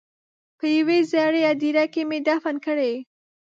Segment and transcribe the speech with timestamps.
[0.57, 2.93] په یوې زړې هدیرې کې مې دفن کړې.